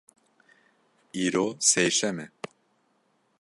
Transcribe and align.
Îro 1.25 1.47
sêşem 1.67 2.17
e. 2.25 2.27